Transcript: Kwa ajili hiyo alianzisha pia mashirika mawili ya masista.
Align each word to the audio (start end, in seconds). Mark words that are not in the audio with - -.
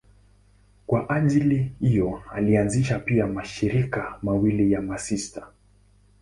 Kwa 0.87 1.09
ajili 1.09 1.71
hiyo 1.79 2.21
alianzisha 2.33 2.99
pia 2.99 3.27
mashirika 3.27 4.19
mawili 4.21 4.71
ya 4.71 4.81
masista. 4.81 5.47